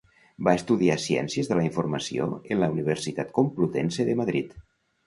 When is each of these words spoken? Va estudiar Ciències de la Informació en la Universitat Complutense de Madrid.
Va 0.45 0.53
estudiar 0.59 0.95
Ciències 1.03 1.51
de 1.51 1.59
la 1.61 1.67
Informació 1.69 2.31
en 2.41 2.65
la 2.65 2.71
Universitat 2.79 3.39
Complutense 3.39 4.09
de 4.11 4.23
Madrid. 4.25 4.63